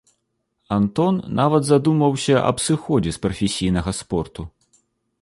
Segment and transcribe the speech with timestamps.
[0.77, 4.53] Антон нават задумваўся аб сыходзе з прафесійнага спорту.